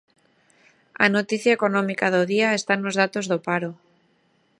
A 1.03 1.05
noticia 1.15 1.55
económica 1.57 2.07
do 2.15 2.21
día 2.31 2.49
está 2.59 2.73
nos 2.77 2.97
datos 3.01 3.25
do 3.31 3.37
paro. 3.47 3.71